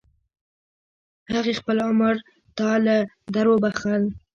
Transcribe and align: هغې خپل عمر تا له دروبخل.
هغې 1.33 1.53
خپل 1.59 1.77
عمر 1.87 2.15
تا 2.57 2.69
له 2.85 2.95
دروبخل. 3.35 4.03